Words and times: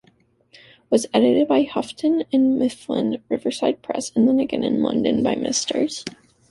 was 0.89 1.05
edited 1.13 1.47
by 1.47 1.61
Houghton 1.61 2.23
and 2.33 2.57
Mifflin, 2.57 3.21
Riverside 3.29 3.83
Press, 3.83 4.11
and 4.15 4.27
then 4.27 4.39
again 4.39 4.63
in 4.63 4.81
London 4.81 5.21
by 5.21 5.35
misters 5.35 6.03